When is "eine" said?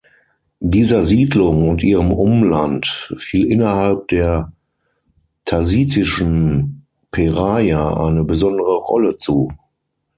8.03-8.23